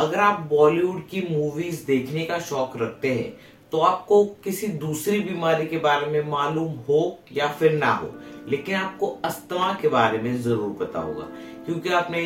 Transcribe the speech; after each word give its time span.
अगर 0.00 0.20
आप 0.20 0.40
बॉलीवुड 0.50 1.00
की 1.08 1.20
मूवीज़ 1.30 1.84
देखने 1.86 2.24
का 2.24 2.38
शौक 2.40 2.76
रखते 2.76 3.08
हैं 3.08 3.32
तो 3.72 3.78
आपको 3.80 4.24
किसी 4.44 4.66
दूसरी 4.78 5.18
बीमारी 5.20 5.66
के 5.66 5.78
बारे 5.78 6.06
में 6.06 6.30
मालूम 6.30 6.72
हो 6.88 7.18
या 7.32 7.48
फिर 7.50 7.72
ना 7.72 7.90
हो, 7.92 8.08
लेकिन 8.48 8.74
आपको 8.76 9.06
अस्थमा 9.24 9.72
के 9.82 9.88
बारे 9.88 10.18
में 10.18 10.40
ज़रूर 10.42 10.72
पता 10.80 11.00
होगा। 11.00 11.26
क्योंकि 11.66 11.88
आपने 11.90 12.22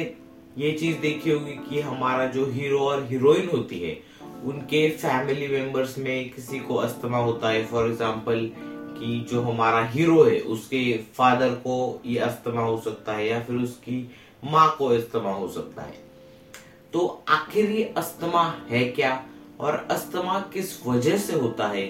ये 0.58 0.70
चीज़ 0.72 0.98
देखी 0.98 1.30
होगी 1.30 1.52
कि 1.68 1.80
हमारा 1.80 2.26
जो 2.26 2.46
हीरो 2.46 2.78
और 2.80 3.04
हीरोइन 3.04 3.48
होती 3.48 3.78
है, 3.78 3.98
उनके 4.44 4.88
फैमिली 4.90 5.48
मेंबर्स 5.48 5.98
में 5.98 6.30
किसी 6.30 6.58
को 6.58 6.74
अस्थमा 6.76 7.18
होता 7.18 7.48
है। 7.48 7.64
फॉर 7.66 7.86
एग्ज़ाम्पल 7.86 8.48
कि 8.98 9.18
जो 9.30 9.42
हमारा 9.42 9.84
हीरो 9.86 10.22
है, 10.22 10.38
उसके 10.40 10.82
फादर 11.18 11.54
को 11.66 12.00
ये 12.06 12.18
अस्थमा 12.20 12.62
हो 12.62 12.80
सकता 12.84 13.12
है 13.12 13.28
या 13.28 13.40
फिर 13.40 13.56
उसकी 13.58 14.02
माँ 14.46 14.74
को 14.78 14.88
अस्थमा 14.90 15.32
हो 15.32 15.48
सकता 15.50 15.82
है। 15.82 16.02
तो 16.94 17.24
आखिर 17.28 17.70
ये 17.70 17.84
अस्थमा 17.96 18.42
है 18.70 18.84
क्या? 18.84 19.24
और 19.60 19.86
अस्थमा 19.90 20.38
किस 20.52 20.86
वजह 20.86 21.16
से 21.18 21.34
होता 21.34 21.66
है? 21.68 21.86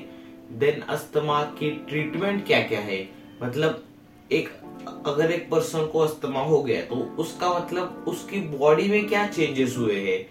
देन 0.53 0.81
अस्थमा 0.89 1.43
की 1.59 1.71
ट्रीटमेंट 1.89 2.47
क्या 2.47 2.61
क्या 2.63 2.81
है? 2.81 2.99
मतलब 3.43 3.83
एक 4.33 4.49
अगर 5.07 5.31
एक 5.31 5.51
पर्सन 5.51 5.87
को 5.87 5.99
अस्थमा 5.99 6.41
हो 6.41 6.63
गया 6.63 6.81
तो 6.81 6.95
उसका 7.19 7.53
मतलब 7.59 8.05
उसकी 8.09 8.41
बॉडी 8.57 8.89
में 8.89 9.07
क्या 9.09 9.27
चेंजेस 9.27 9.77
हुए 9.77 10.01
हैं? 10.01 10.27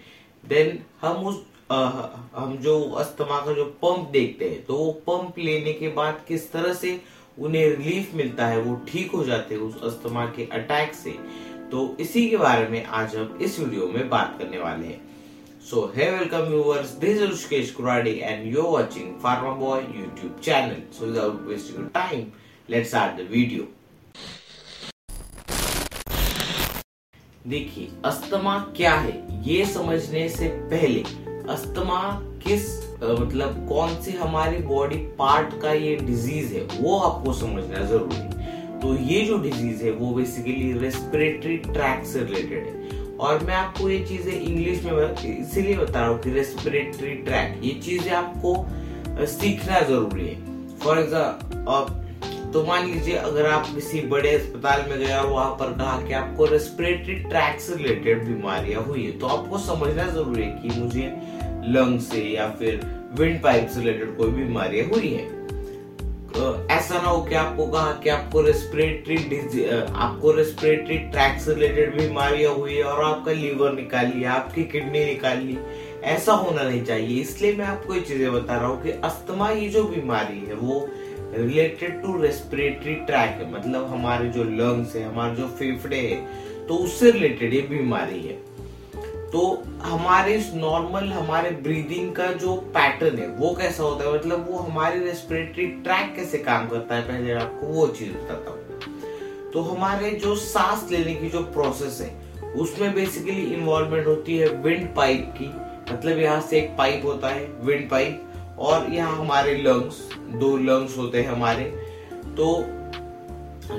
देन 0.48 0.78
हम 1.02 1.26
उस 1.26 1.42
आ, 1.70 1.88
हम 2.34 2.56
जो 2.56 2.80
अस्थमा 2.90 3.40
का 3.40 3.52
जो 3.52 3.64
पंप 3.84 4.08
देखते 4.08 4.48
हैं 4.50 4.64
तो 4.64 4.74
वो 4.74 4.92
पंप 4.92 5.38
लेने 5.38 5.72
के 5.72 5.88
बाद 5.88 6.20
किस 6.28 6.52
तरह 6.52 6.74
से 6.74 7.00
उन्हें 7.38 7.66
रिलीफ 7.68 8.14
मिलता 8.14 8.46
है? 8.46 8.60
वो 8.60 8.76
ठीक 8.88 9.10
हो 9.10 9.24
जाते 9.24 9.54
हैं 9.54 9.62
उस 9.62 9.82
अस्थमा 9.82 10.26
के 10.26 10.48
अटैक 10.52 10.94
से। 10.94 11.16
तो 11.70 11.96
इसी 12.00 12.28
के 12.30 12.36
बारे 12.36 12.66
में 12.68 12.84
आज 12.86 13.14
हम 13.16 13.38
इस 13.42 13.58
वीडियो 13.58 13.86
में 13.88 14.08
बात 14.08 14.36
करने 14.38 14.58
वाले 14.58 14.86
हैं। 14.86 15.00
So 15.70 15.92
hi 15.96 16.10
welcome 16.10 16.42
viewers 16.48 16.90
this 17.00 17.20
is 17.20 17.30
Rishikesh 17.30 17.70
Kuradi 17.70 18.10
and 18.18 18.54
you 18.54 18.62
watching 18.62 19.14
pharma 19.20 19.52
boy 19.56 19.80
YouTube 19.80 20.40
channel 20.44 20.82
so 20.98 21.06
without 21.06 21.40
wasting 21.48 21.78
your 21.78 21.88
time 21.94 22.26
let's 22.68 22.88
start 22.88 23.20
the 23.20 23.28
video 23.30 23.66
देखिए, 27.46 27.88
अस्थमा 28.04 28.58
क्या 28.76 28.94
है? 28.94 29.42
ये 29.48 29.64
समझने 29.66 30.28
से 30.28 30.48
पहले, 30.70 31.00
अस्थमा 31.52 32.00
किस 32.44 32.68
मतलब 33.02 33.66
कौन 33.68 34.00
से 34.02 34.12
हमारी 34.12 34.58
बॉडी 34.64 34.96
पार्ट 35.18 35.60
का 35.62 35.72
ये 35.72 35.96
डिज़ीज़ 35.96 36.54
है, 36.54 36.62
वो 36.80 36.98
आपको 36.98 37.32
समझना 37.32 37.84
ज़रूरी 37.86 38.16
है। 38.16 38.33
तो 38.82 38.94
ये 39.02 39.20
जो 39.24 39.38
डिज़ीज़ 39.38 39.82
है, 39.84 39.90
वो 39.92 40.12
बेसिकली 40.14 40.72
रेस्पिरेटरी 40.78 41.56
ट्रैक 41.58 42.04
से 42.06 42.20
रिलेटेड 42.20 42.66
है। 42.66 43.16
और 43.16 43.44
मैं 43.44 43.54
आपको 43.54 43.88
ये 43.90 43.98
चीज़ें 44.06 44.32
इंग्लिश 44.32 44.82
में 44.84 44.92
इसीलिए 45.38 45.76
बता 45.76 46.00
रहा 46.00 46.08
हूँ 46.08 46.18
कि 46.20 46.30
रेस्पिरेटरी 46.30 47.14
ट्रैक 47.24 47.60
ये 47.64 47.74
चीज़ें 47.82 48.12
आपको 48.12 48.54
सीखना 49.28 49.80
ज़रूरी 49.80 50.26
है। 50.26 50.78
फॉर 50.78 50.98
एग्ज़ाम्पल 50.98 52.02
तो 52.52 52.62
मान 52.64 52.86
लीजिए 52.86 53.14
अगर 53.16 53.46
आप 53.46 53.66
किसी 53.74 54.00
बड़े 54.08 54.34
अस्पताल 54.34 54.84
में 54.90 54.98
गए 54.98 55.12
और 55.12 55.26
वहाँ 55.26 55.50
पर 55.60 55.72
कहा 55.78 56.00
कि 56.02 56.12
आपको 56.14 56.44
रेस्पिरेटरी 56.46 57.14
ट्रैक 57.22 57.60
से 57.60 57.76
रिलेटेड 57.76 58.24
बीमारियाँ 58.26 58.82
हुई 58.82 59.04
है 59.04 59.18
तो 59.18 59.26
आपको 59.26 59.58
समझना 59.60 60.06
ज़रूरी 60.08 60.42
है 60.42 60.50
कि 60.62 60.80
मुझे 60.80 61.06
लंग 61.68 61.98
से 62.00 62.22
या 62.24 62.48
फिर 62.58 62.80
विंड 63.20 63.42
पाइप 63.42 63.68
से 63.68 63.80
रिलेटेड 63.80 64.16
कोई 64.16 64.30
बीमारियाँ 64.32 64.86
हुई 64.88 65.08
है। 65.08 65.43
ऐसा 66.34 67.00
ना 67.02 67.08
हो 67.08 67.20
कि 67.22 67.34
आपको 67.34 67.66
कहा 67.66 67.90
कि 68.02 68.08
आपको 68.10 68.40
रेस्पिरेटरी 68.42 69.64
आपको 69.64 70.30
रेस्पिरेटरी 70.32 70.96
ट्रैक 71.10 71.38
से 71.40 71.54
रिलेटेड 71.54 71.96
बीमारियाँ 71.96 72.54
हुई 72.54 72.80
और 72.82 73.02
आपका 73.04 73.32
लीवर 73.32 73.72
निकाल 73.72 74.06
लिया 74.14 74.32
आपकी 74.32 74.64
किडनी 74.64 75.04
निकाल। 75.04 75.38
ली 75.38 75.58
ऐसा 76.04 76.32
होना 76.32 76.62
नहीं 76.62 76.82
चाहिए। 76.84 77.20
इसलिए 77.20 77.52
मैं 77.56 77.64
आपको 77.66 77.94
ये 77.94 78.00
चीज़ें 78.00 78.32
बता 78.32 78.56
रहा 78.56 78.66
हूँ 78.66 78.82
कि 78.82 78.90
अस्थमा 78.90 79.50
ये 79.50 79.68
जो 79.68 79.84
बीमारी 79.84 80.38
है, 80.40 80.54
वो 80.54 80.88
रिलेटेड 81.34 82.02
टू 82.02 82.20
रेस्पिरेटरी 82.22 82.94
ट्रैक 82.96 83.38
है। 83.40 83.52
मतलब 83.52 83.86
हमारे 83.92 84.28
जो 84.28 84.44
लंग्स 84.44 84.96
है, 84.96 85.04
हमारे 85.04 85.36
जो 85.36 85.46
फेफड़े 85.58 86.00
है 86.00 86.66
तो 86.66 86.74
उससे 86.76 87.10
रिलेटेड 87.10 87.54
ये 87.54 87.60
बीमारी 87.68 88.20
है। 88.20 88.38
तो 89.34 89.62
हमारे 89.82 90.50
नॉर्मल 90.54 91.04
हमारे 91.04 91.50
ब्रीदिंग 91.50 92.14
का 92.14 92.26
जो 92.26 92.56
पैटर्न 92.56 93.18
है, 93.18 93.28
वो 93.28 93.54
कैसा 93.54 93.82
होता 93.82 94.04
है? 94.04 94.14
मतलब 94.14 94.50
वो 94.50 94.58
हमारे 94.58 94.98
रेस्पिरेटरी 94.98 95.66
ट्रैक 95.66 96.16
कैसे 96.16 96.38
काम 96.38 96.68
करता 96.68 96.94
है? 96.94 97.02
पहले 97.02 97.32
आपको 97.32 97.66
वो 97.66 97.86
चीज़ 97.86 98.12
बताता 98.12 98.50
हूँ। 98.50 98.58
तो 99.52 99.60
हमारे 99.60 100.10
जो 100.10 100.36
सांस 100.36 100.90
लेने 100.90 101.14
की 101.14 101.28
जो 101.28 101.40
प्रोसेस 101.40 102.00
है, 102.00 102.42
उसमें 102.52 102.94
बेसिकली 102.94 103.54
इन्वॉल्वमेंट 103.54 104.06
होती 104.06 104.38
है 104.38 104.48
विंड 104.48 104.94
पाइप 104.94 105.34
की। 105.42 105.46
मतलब 105.92 106.18
यहाँ 106.18 106.40
से 106.40 106.58
एक 106.58 106.76
पाइप 106.78 107.02
होता 107.04 107.28
है 107.28 107.52
विंड 107.60 107.90
पाइप 107.90 108.32
और 108.58 108.92
यहाँ 108.92 109.16
हमारे 109.16 109.56
लंग्स 109.56 110.08
दो 110.16 110.56
लंग्स 110.56 110.98
होते 110.98 111.22
हैं 111.22 111.28
हमारे। 111.28 111.64
तो 112.36 112.64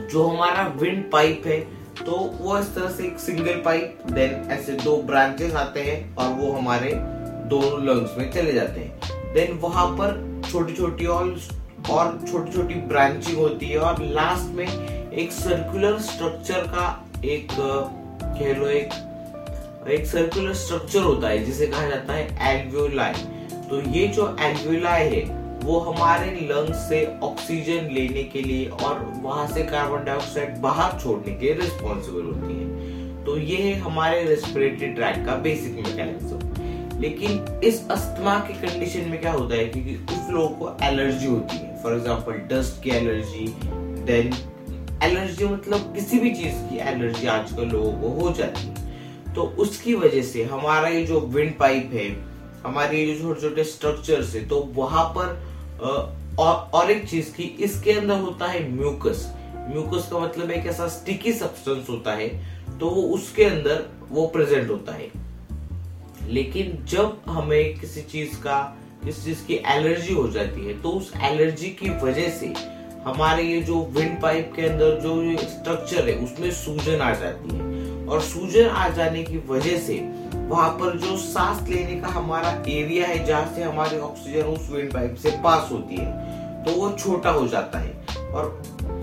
जो 0.08 0.28
हमारा 0.28 0.74
विंड 0.76 1.12
पाइप 1.12 1.42
है 1.46 1.75
तो 1.98 2.12
वो 2.40 2.58
इस 2.60 2.74
तरह 2.76 2.90
से 2.90 3.04
एक 3.04 3.20
सिंगल 3.20 3.62
पाइप 3.66 4.00
देन 4.12 4.52
ऐसे 4.52 4.72
दो 4.72 4.96
ब्रांचेस 5.02 5.54
आते 5.56 5.82
हैं 5.82 6.16
और 6.16 6.34
वो 6.34 6.52
हमारे 6.52 6.92
दोनों 7.50 7.84
लंग्स 7.86 8.18
में 8.18 8.32
चले 8.32 8.54
जाते 8.54 8.80
हैं। 8.80 9.34
देन 9.34 9.58
वहाँ 9.60 9.86
पर 9.98 10.42
छोटी 10.52 10.74
छोटी 10.74 11.06
और 11.06 11.38
और 11.90 12.20
छोटी 12.32 12.52
छोटी 12.52 12.76
ब्रांचिंग 12.88 13.38
होती 13.38 13.70
है 13.70 13.80
और 13.80 14.02
लास्ट 14.04 14.56
में 14.56 14.68
एक 14.68 15.32
सर्कुलर 15.32 16.00
स्ट्रक्चर 16.00 16.68
का 16.68 16.88
एक, 17.26 17.48
कह 17.52 18.54
लो 18.60 18.68
एक 18.68 18.94
एक 19.90 20.06
सर्कुलर 20.06 20.54
स्ट्रक्चर 20.54 21.00
होता 21.00 21.28
है, 21.28 21.44
जिसे 21.46 21.68
कहा 21.68 21.88
जाता 21.88 22.14
है 22.14 22.54
एल्वियोलाई 22.54 23.14
तो 23.70 23.82
ये 23.92 24.08
जो 24.08 24.36
एल्वियोलाई 24.40 25.10
है 25.10 25.45
वो 25.66 25.80
हमारे 25.82 26.32
लंग्स 26.44 26.78
से 26.90 27.06
ऑक्सीजन 27.24 27.88
लेने 27.94 28.24
के 28.24 28.42
लिए 28.42 28.68
और 28.70 29.00
वहाँ 29.22 29.48
से 29.48 29.64
कार्बन 29.66 30.04
डाइऑक्साइड 30.06 30.58
बाहर 30.62 31.00
छोड़ने 31.00 31.34
के 31.36 31.54
रिस्पॉन्सिबल 31.54 32.24
होती 32.24 32.54
है। 32.54 33.24
तो 33.26 33.38
ये 33.40 33.58
है 33.58 33.74
हमारे 33.82 34.24
रेस्पिरेटरी 34.24 34.88
ट्रैक 34.90 35.26
का 35.26 35.36
बेसिक 35.46 35.76
मैकेनिज्म 35.78 37.00
लेकिन 37.02 37.62
इस 37.64 37.88
अस्थमा 37.92 38.38
की 38.40 38.54
कंडीशन 38.60 39.10
में 39.10 39.20
क्या 39.22 39.32
होता 39.32 39.56
है 39.56 39.66
क्योंकि 39.68 39.94
कुछ 40.12 40.30
लोगों 40.34 40.50
को 40.50 40.86
एलर्जी 40.86 41.28
होती 41.28 41.58
है। 41.58 41.82
फॉर 41.84 41.94
एग्ज़ाम्पल 41.94 42.38
डस्ट 42.52 42.82
की 42.84 42.90
एलर्जी 42.92 43.48
देन 44.06 44.34
एलर्जी 45.04 45.46
मतलब 45.46 45.92
किसी 45.96 46.20
भी 46.20 46.34
चीज़ 46.36 46.62
की 46.70 46.78
एलर्जी 46.90 47.28
आजकल 47.30 47.68
लोगों 47.70 47.92
को 48.02 48.10
हो 48.22 48.32
जाती 48.34 48.68
है। 48.68 49.34
तो 49.34 49.42
उसकी 49.60 49.96
वजह 49.96 50.22
से 50.24 50.44
हमारा 50.54 50.88
ये 50.88 51.04
जो 51.06 51.20
विंड 51.22 51.58
पाइप 51.60 51.92
है, 51.94 52.08
हमारे 52.64 53.00
ये 53.00 53.06
जो 53.08 53.22
छोटे 53.24 53.42
छोटे 53.42 53.64
स्ट्रक्चर्स 53.64 54.36
है 54.36 54.48
तो 54.48 54.62
वहाँ 54.76 55.06
पर 55.10 55.38
और, 55.82 56.70
और 56.74 56.92
एक 56.92 57.08
चीज़ 57.10 57.32
की 57.34 57.44
इसके 57.60 57.92
अंदर 57.92 58.20
होता 58.20 58.46
है 58.46 58.70
म्यूकस। 58.72 59.26
म्यूकस 59.70 60.10
का 60.12 60.20
मतलब 60.20 60.52
एक 60.52 60.66
ऐसा 60.68 60.88
स्टिकी 60.88 61.34
सब्सटेंस 61.34 61.90
होता 61.90 62.14
है 62.14 62.28
तो 62.80 62.90
वो 62.90 63.02
उसके 63.16 63.44
अंदर 63.44 63.86
वो 64.10 64.26
प्रेजेंट 64.28 64.70
होता 64.70 64.94
है। 64.94 65.10
लेकिन 66.30 66.78
जब 66.86 67.22
हमें 67.28 67.80
किसी 67.80 68.02
चीज़ 68.02 68.36
का 68.36 68.60
किसी 69.04 69.22
चीज़ 69.22 69.46
की 69.46 69.56
एलर्जी 69.68 70.14
हो 70.14 70.28
जाती 70.28 70.66
है 70.66 70.82
तो 70.82 70.90
उस 70.90 71.12
एलर्जी 71.24 71.68
की 71.68 71.90
वजह 72.04 72.30
से 72.30 72.54
हमारे 73.04 73.44
ये 73.44 73.62
जो 73.62 73.82
विंड 73.86 74.22
पाइप 74.22 74.54
के 74.56 74.62
अंदर 74.62 75.00
जो 75.00 75.38
स्ट्रक्चर 75.38 76.10
है 76.10 76.16
उसमें 76.16 76.52
सूजन 76.52 77.02
आ 77.02 77.14
जाती 77.16 77.56
है। 77.56 78.08
और 78.08 78.22
सूजन 78.22 78.66
आ 78.66 78.88
जाने 78.90 79.24
की 79.24 79.38
वजह 79.38 79.78
से 79.78 79.98
वहाँ 80.46 80.70
पर 80.72 80.98
जो 81.00 81.18
सांस 81.18 81.68
लेने 81.70 82.00
का 82.02 82.08
हमारा 82.10 82.50
एरिया 82.70 83.08
है, 83.08 83.24
जहाँ 83.26 83.54
से 83.56 83.64
हमारी 83.64 84.00
ऑक्सीजन 84.00 84.48
उस 84.48 84.70
विंड 84.72 84.94
पाइप 84.94 85.16
से 85.16 85.32
पास 85.44 85.70
होती 85.72 85.96
है 85.96 86.64
तो 86.66 86.72
वो 86.72 86.92
छोटा 86.94 87.30
हो 87.30 87.48
जाता 87.48 87.80
है। 87.80 87.94
और 88.32 88.62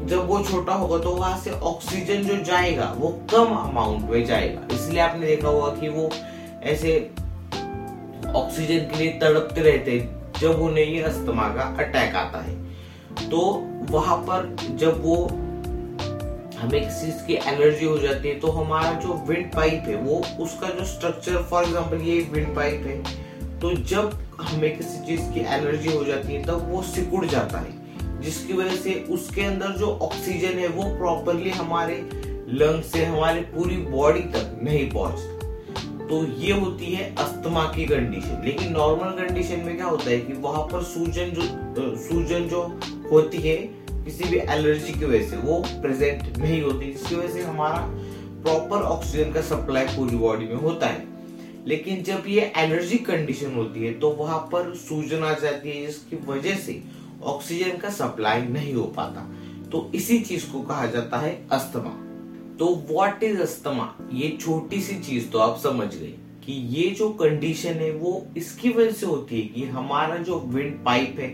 जब 0.09 0.27
वो 0.29 0.43
छोटा 0.45 0.75
होगा 0.75 0.99
तो 0.99 1.11
वहाँ 1.11 1.39
से 1.41 1.51
ऑक्सीजन 1.51 2.23
जो 2.23 2.37
जाएगा, 2.45 2.93
वो 2.99 3.09
कम 3.33 3.55
अमाउंट 3.57 4.11
में 4.11 4.25
जाएगा। 4.27 4.75
इसलिए 4.75 5.01
आपने 5.01 5.27
देखा 5.27 5.49
होगा 5.49 5.69
कि 5.81 5.89
वो 5.89 6.09
ऐसे 6.63 6.99
ऑक्सीजन 8.33 8.89
के 8.91 8.99
लिए 8.99 9.13
तड़पते 9.21 9.61
रहते 9.61 9.99
जब 10.41 10.61
उन्हें 10.63 10.85
ये 10.85 11.03
अस्थमा 11.03 11.49
का 11.55 11.63
अटैक 11.79 12.15
आता 12.17 12.41
है। 12.41 13.31
तो 13.31 13.41
वहाँ 13.91 14.17
पर 14.29 14.57
जब 14.79 15.03
वो 15.05 15.17
हमें 16.63 16.81
किसी 16.81 17.07
चीज़ 17.07 17.23
की 17.27 17.35
एलर्जी 17.51 17.85
हो 17.85 17.97
जाती 17.99 18.29
है 18.29 18.39
तो 18.41 18.49
हमारा 18.53 18.93
जो 19.01 19.15
विंड 19.29 19.53
पाइप 19.55 19.85
है, 19.87 19.95
वो 19.97 20.23
उसका 20.41 20.69
जो 20.69 20.85
स्ट्रक्चर 20.87 21.43
फॉर 21.51 21.65
एग्ज़ाम्पल 21.65 22.03
ये 22.03 22.21
विंड 22.33 22.55
पाइप 22.57 22.87
है 22.87 23.61
तो 23.61 23.73
जब 23.85 24.19
हमें 24.41 24.77
किसी 24.77 25.05
चीज़ 25.07 25.33
की 25.35 25.41
एलर्जी 25.55 25.93
हो 25.93 26.05
जाती 26.05 26.35
है, 26.35 26.43
तब 26.45 26.71
वो 26.71 26.83
सिकुड़ 26.85 27.25
जाता 27.27 27.59
है, 27.59 28.21
जिसकी 28.23 28.53
वजह 28.53 28.77
से 28.77 28.95
उसके 29.11 29.43
अंदर 29.43 29.77
जो 29.79 29.87
ऑक्सीजन 30.03 30.59
है, 30.59 30.69
वो 30.69 30.85
प्रॉपरली 30.99 31.51
हमारे 31.51 31.97
लंग 32.55 32.83
से, 32.85 33.05
हमारे 33.05 33.41
पूरी 33.55 33.77
बॉडी 33.91 34.21
तक 34.33 34.59
नहीं 34.63 34.89
पहुँचता। 34.91 36.07
तो 36.07 36.25
ये 36.39 36.53
होती 36.53 36.95
है 36.95 37.15
अस्थमा 37.17 37.65
की 37.77 37.85
कंडीशन 37.87 38.43
लेकिन 38.45 38.73
नॉर्मल 38.73 39.11
कंडीशन 39.19 39.61
में 39.61 39.77
क्या 39.77 39.87
होता 39.87 40.11
है 40.11 40.19
कि 40.21 40.33
वहाँ 40.41 40.63
पर 40.73 40.83
सूजन 40.85 41.31
जो 41.31 41.95
सूजन 41.99 42.49
जो 42.49 42.63
होती 43.13 43.39
है 43.41 43.57
किसी 44.05 44.25
भी 44.25 44.39
एलर्जी 44.39 44.93
की 44.93 45.05
वजह 45.05 45.29
से 45.31 45.37
वो 45.37 45.59
प्रेजेंट 45.83 46.39
नहीं 46.39 46.61
होती, 46.63 46.93
जिसकी 46.93 47.15
वजह 47.15 47.29
से 47.29 47.43
हमारा 47.43 47.79
प्रॉपर 48.43 48.83
ऑक्सीजन 48.85 49.33
का 49.33 49.41
सप्लाई 49.41 49.87
पूरी 49.87 50.17
बॉडी 50.17 50.45
में 50.45 50.57
होता 50.57 50.87
है। 50.87 51.07
लेकिन 51.67 52.03
जब 52.03 52.25
ये 52.29 52.53
एलर्जी 52.57 52.99
कंडीशन 53.01 53.55
होती 53.55 53.85
है 53.87 53.93
तो 54.01 54.11
वहाँ 54.11 54.39
पर 54.53 54.75
सूजन 54.79 55.25
आ 55.25 55.33
जाती 55.35 55.71
है, 55.71 55.87
जिसकी 55.87 56.17
वजह 56.27 56.57
से 56.57 56.83
ऑक्सीजन 57.25 57.77
का 57.79 57.91
सप्लाई 57.91 58.43
नहीं 58.43 58.75
हो 58.75 58.85
पाता। 58.97 59.29
तो 59.71 59.91
इसी 59.95 60.19
चीज़ 60.21 60.51
को 60.53 60.61
कहा 60.63 60.87
जाता 60.87 61.19
है 61.19 61.31
अस्थमा 61.53 61.99
तो 62.59 62.75
व्हाट 62.91 63.23
इज़ 63.23 63.41
अस्थमा 63.41 63.95
ये 64.13 64.37
छोटी 64.41 64.81
सी 64.81 64.95
चीज़ 65.01 65.29
तो 65.31 65.39
आप 65.39 65.59
समझ 65.59 65.89
गए 65.95 66.13
कि 66.45 66.53
ये 66.75 66.91
जो 66.91 67.09
कंडीशन 67.13 67.75
है, 67.75 67.91
वो 67.93 68.27
इसकी 68.37 68.71
वजह 68.71 68.91
से 68.91 69.07
होती 69.07 69.41
है 69.41 69.47
कि 69.49 69.65
हमारा 69.69 70.17
जो 70.19 70.39
विंड 70.47 70.85
पाइप 70.85 71.19
है 71.19 71.29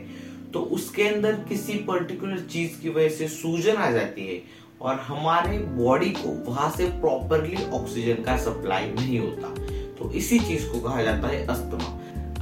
तो 0.55 0.61
उसके 0.73 1.03
अंदर 1.03 1.33
किसी 1.49 1.75
पर्टिकुलर 1.89 2.39
चीज़ 2.39 2.81
की 2.81 2.89
वजह 2.89 3.09
से 3.09 3.29
सूजन 3.29 3.77
आ 3.77 3.91
जाती 3.91 4.27
है 4.27 4.41
और 4.81 4.95
हमारे 4.95 5.59
बॉडी 5.59 6.11
को 6.11 6.51
वहाँ 6.51 6.71
से 6.71 6.87
प्रॉपरली 7.01 7.65
ऑक्सीजन 7.71 8.23
का 8.23 8.37
सप्लाई 8.37 8.91
नहीं 8.91 9.19
होता। 9.19 9.55
तो 9.99 10.11
इसी 10.13 10.39
चीज़ 10.39 10.69
को 10.69 10.81
कहा 10.81 11.03
जाता 11.03 11.29
है 11.29 11.47
अस्थमा 11.47 11.95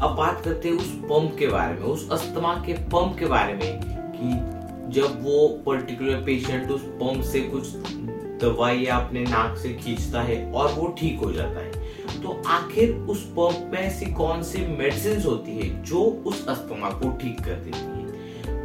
अब 0.02 0.16
बात 0.16 0.42
करते 0.44 0.68
हैं 0.68 0.76
उस 0.76 0.88
पंप 1.04 1.36
के 1.38 1.46
बारे 1.46 1.74
में। 1.74 1.82
उस 1.82 2.10
अस्थमा 2.10 2.54
के 2.66 2.72
पंप 2.72 3.16
के 3.18 3.26
बारे 3.26 3.54
में 3.54 3.80
कि 4.16 5.00
जब 5.00 5.22
वो 5.24 5.48
पर्टिकुलर 5.66 6.16
पेशेंट 6.16 6.70
उस 6.70 6.82
पंप 7.02 7.24
से 7.24 7.40
कुछ 7.40 7.72
दवाई 8.42 8.84
अपने 8.86 9.22
नाक 9.22 9.56
से 9.58 9.72
खींचता 9.74 10.22
है 10.22 10.52
और 10.52 10.72
वो 10.72 10.86
ठीक 10.98 11.18
हो 11.18 11.32
जाता 11.32 11.60
है। 11.60 11.75
तो 12.16 12.42
आखिर 12.46 12.92
उस 13.10 13.22
पंप 13.30 13.70
में 13.72 13.78
ऐसी 13.80 14.06
कौन 14.12 14.42
सी 14.42 14.66
मेडिसिन 14.68 15.22
होती 15.22 15.56
है 15.58 15.68
जो 15.84 16.02
उस 16.26 16.46
अस्थमा 16.48 16.90
को 16.92 17.10
ठीक 17.18 17.40
कर 17.40 17.60
देती 17.64 17.78
है? 17.78 18.04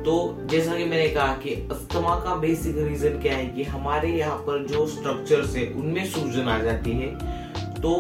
तो 0.04 0.14
जैसा 0.52 0.78
कि 0.78 0.86
मैंने 0.86 1.08
कहा 1.10 1.34
कि 1.36 1.54
अस्थमा 1.72 2.16
का 2.16 2.36
बेसिक 2.36 2.78
रीजन 2.78 3.20
क्या 3.22 3.36
है 3.36 3.46
कि 3.48 3.64
हमारे 3.64 4.10
यहाँ 4.10 4.38
पर 4.38 4.66
जो 4.68 4.86
स्ट्रक्चर्स 4.88 5.56
है, 5.56 5.66
उनमें 5.68 6.06
सूजन 6.06 6.48
आ 6.48 6.58
जाती 6.60 6.92
है। 6.92 7.14
तो 7.76 7.94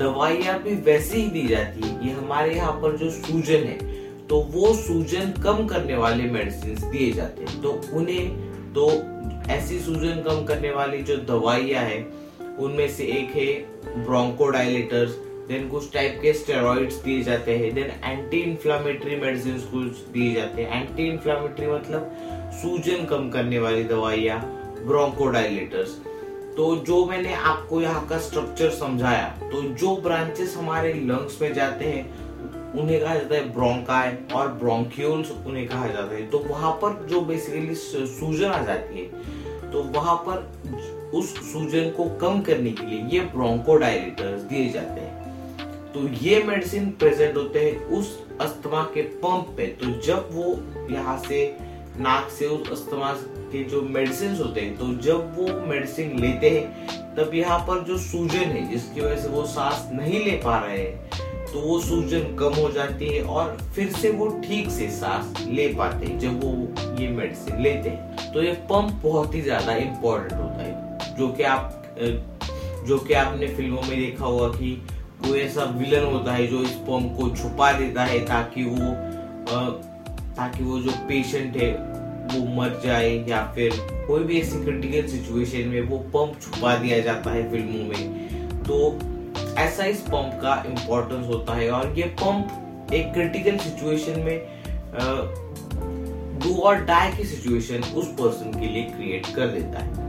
दवाइयाँ 0.00 0.58
भी 0.62 0.74
वैसे 0.82 1.18
ही 1.18 1.28
दी 1.30 1.46
जाती 1.48 1.88
है 1.88 1.94
कि 2.00 2.10
हमारे 2.10 2.54
यहाँ 2.54 2.72
पर 2.72 2.96
जो 2.96 3.10
सूजन 3.10 3.64
है 3.64 3.78
तो 4.28 4.40
वो 4.50 4.72
सूजन 4.74 5.32
कम 5.42 5.66
करने 5.66 5.96
वाले 5.96 6.24
मेडिसिन 6.30 6.90
दिए 6.90 7.12
जाते 7.12 7.44
हैं। 7.44 7.60
तो 7.62 7.80
उन्हें 7.92 8.72
तो 8.74 8.90
ऐसी 9.52 9.78
सूजन 9.80 10.22
कम 10.22 10.44
करने 10.44 10.70
वाली 10.70 11.02
जो 11.02 11.16
दवाइयाँ 11.26 11.84
हैं 11.84 12.02
उनमें 12.58 12.88
से 12.88 13.04
एक 13.12 13.36
है 13.36 14.04
ब्रोंकोडाइलेटर्स 14.04 15.10
देन 15.48 15.68
कुछ 15.68 15.92
टाइप 15.92 16.18
के 16.22 16.32
स्टेरॉइड्स 16.32 16.94
दिए 17.02 17.22
जाते 17.22 17.56
हैं 17.56 17.74
देन 17.74 17.90
एंटी 18.04 18.40
इन्फ्लामेटरी 18.40 19.16
मेडिसिन 19.16 19.58
कुछ 19.72 19.98
दिए 20.12 20.32
जाते 20.34 20.62
हैं। 20.62 20.82
एंटी 20.82 21.08
इन्फ्लामेटरी 21.08 21.66
मतलब 21.66 22.10
सूजन 22.62 23.04
कम 23.04 23.28
करने 23.30 23.58
वाली 23.58 23.84
दवाइयाँ 23.84 24.40
ब्रोंकोडाइलेटर्स 24.86 25.96
तो 26.56 26.74
जो 26.86 27.04
मैंने 27.06 27.32
आपको 27.34 27.80
यहाँ 27.80 28.06
का 28.08 28.18
स्ट्रक्चर 28.18 28.70
समझाया 28.72 29.26
तो 29.42 29.62
जो 29.74 29.96
ब्रांचेस 30.02 30.54
हमारे 30.56 30.92
लंग्स 30.92 31.40
में 31.42 31.52
जाते 31.54 31.84
हैं, 31.84 32.04
उन्हें 32.72 33.00
कहा 33.00 33.14
जाता 33.14 33.34
है 33.34 33.52
ब्रोंकाय 33.52 34.16
और 34.34 34.48
ब्रोंक्यूल्स 34.54 35.30
उन्हें 35.46 35.66
कहा 35.68 35.86
जाता 35.86 36.14
है। 36.14 36.26
तो 36.26 36.38
वहाँ 36.40 36.72
पर 36.82 37.06
जो 37.10 37.20
बेसिकली 37.20 37.74
सूजन 37.74 38.46
आ 38.46 38.62
जाती 38.64 38.98
है 38.98 39.70
तो 39.72 39.82
वहाँ 39.92 40.16
पर 40.26 40.42
उस 41.12 41.34
सूजन 41.52 41.90
को 41.90 42.04
कम 42.18 42.40
करने 42.40 42.70
के 42.70 42.86
लिए 42.86 43.04
ये 43.10 43.20
ब्रोंकोडाइलेटर्स 43.32 44.42
दिए 44.42 44.68
जाते 44.70 45.00
हैं। 45.00 45.14
तो 45.92 46.08
ये 46.22 46.42
मेडिसिन 46.44 46.90
प्रेजेंट 46.98 47.36
होते 47.36 47.60
हैं 47.60 47.84
उस 47.98 48.18
अस्थमा 48.40 48.82
के 48.94 49.02
पंप 49.18 49.54
पे। 49.56 49.66
तो 49.80 49.90
जब 50.00 50.28
वो 50.32 50.58
यहाँ 50.90 51.18
से 51.18 51.44
नाक 51.98 52.28
से 52.30 52.46
उस 52.46 52.70
अस्थमा 52.72 53.12
के 53.52 53.62
जो 53.64 53.80
मेडिसिन 53.82 54.34
होते 54.36 54.60
हैं 54.60 54.76
तो 54.78 54.86
जब 55.02 55.36
वो 55.36 55.46
मेडिसिन 55.66 56.18
लेते 56.20 56.50
हैं, 56.50 57.14
तब 57.16 57.30
यहाँ 57.34 57.58
पर 57.60 57.84
जो 57.84 57.98
सूजन 57.98 58.50
है, 58.50 58.68
जिसकी 58.70 59.00
वजह 59.00 59.16
से 59.16 59.28
वो 59.28 59.44
सांस 59.46 59.88
नहीं 59.92 60.24
ले 60.24 60.36
पा 60.38 60.58
रहे 60.58 60.78
हैं 60.78 61.24
तो 61.46 61.60
वो 61.60 61.78
सूजन 61.80 62.36
कम 62.36 62.54
हो 62.54 62.70
जाती 62.70 63.06
है 63.06 63.22
और 63.24 63.56
फिर 63.74 63.92
से 63.92 64.10
वो 64.12 64.28
ठीक 64.40 64.70
से 64.70 64.88
सांस 64.90 65.44
ले 65.48 65.66
पाते 65.74 66.06
हैं 66.06 66.18
जब 66.18 66.44
वो 66.44 66.52
ये 67.00 67.08
मेडिसिन 67.10 67.62
लेते 67.62 67.88
हैं। 67.88 68.32
तो 68.32 68.42
ये 68.42 68.52
पंप 68.70 69.00
बहुत 69.02 69.34
ही 69.34 69.40
ज़्यादा 69.42 69.76
इम्पोर्टेंट 69.76 70.32
होता 70.32 70.62
है। 70.62 70.65
जो 71.18 71.28
कि 71.28 71.42
आप 71.42 71.82
जो 72.86 72.98
कि 72.98 73.14
आपने 73.14 73.46
फ़िल्मों 73.46 73.82
में 73.82 73.98
देखा 73.98 74.24
होगा 74.24 74.48
कि 74.58 74.70
कोई 75.22 75.38
ऐसा 75.40 75.64
विलन 75.76 76.04
होता 76.04 76.32
है 76.32 76.46
जो 76.46 76.62
इस 76.62 76.72
पंप 76.88 77.16
को 77.18 77.28
छुपा 77.36 77.72
देता 77.72 78.04
है 78.04 78.18
ताकि 78.26 78.64
वो 78.64 78.90
ताकि 80.36 80.64
वो 80.64 80.78
जो 80.78 80.90
पेशेंट 81.08 81.56
है, 81.56 81.70
वो 82.26 82.44
मर 82.56 82.80
जाए 82.84 83.10
या 83.28 83.42
फिर 83.54 83.76
कोई 84.06 84.24
भी 84.24 84.40
ऐसी 84.40 84.62
क्रिटिकल 84.64 85.08
सिचुएशन 85.08 85.68
में 85.68 85.80
वो 85.80 85.98
पंप 86.14 86.40
छुपा 86.42 86.76
दिया 86.76 86.98
जाता 87.00 87.30
है 87.30 87.50
फ़िल्मों 87.50 87.84
में। 87.84 88.62
तो 88.62 88.76
ऐसा 89.58 89.84
इस 89.84 90.00
पंप 90.02 90.38
का 90.42 90.62
इम्पोर्टेंस 90.66 91.26
होता 91.26 91.54
है 91.54 91.70
और 91.70 91.98
ये 91.98 92.04
पंप 92.22 92.92
एक 92.94 93.12
क्रिटिकल 93.12 93.56
सिचुएशन 93.58 94.20
में 94.20 94.38
डू 96.40 96.54
और 96.60 96.84
डाई 96.84 97.16
की 97.16 97.24
सिचुएशन 97.24 97.94
उस 97.94 98.08
पर्सन 98.12 98.60
के 98.60 98.66
लिए 98.66 98.82
क्रिएट 98.82 99.34
कर 99.36 99.46
देता 99.48 99.78
है। 99.78 100.05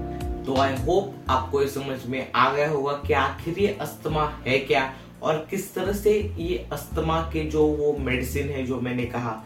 तो 0.47 0.57
आई 0.57 0.75
होप 0.75 1.15
आपको 1.29 1.61
ये 1.61 1.67
समझ 1.67 2.05
में 2.05 2.31
आ 2.35 2.53
गया 2.53 2.69
होगा 2.69 2.93
कि 2.93 3.13
आखिर 3.13 3.59
ये 3.59 3.77
अस्थमा 3.81 4.33
है 4.47 4.57
क्या 4.57 4.93
और 5.23 5.47
किस 5.49 5.73
तरह 5.75 5.93
से 5.93 6.35
ये 6.37 6.69
अस्थमा 6.73 7.21
के 7.21 7.43
जो 7.49 7.65
वो 7.65 7.95
मेडिसिन 7.99 8.49
है 8.49 8.65
जो 8.65 8.79
मैंने 8.81 9.05
कहा, 9.05 9.43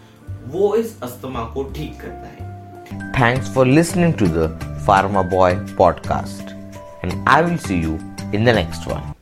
वो 0.48 0.76
इस 0.76 1.02
अस्थमा 1.02 1.44
को 1.44 1.64
ठीक 1.64 2.02
करता 2.02 2.28
है। 2.28 2.52
Thanks 3.12 3.54
for 3.54 3.68
listening 3.68 4.14
to 4.14 4.28
the 4.28 4.60
pharma 4.88 5.22
boy 5.22 5.56
podcast 5.56 6.52
and 7.06 7.26
I 7.28 7.44
will 7.44 7.58
see 7.58 7.76
you 7.76 7.94
in 8.36 8.46
the 8.46 8.50
next 8.50 8.88
one 8.88 9.14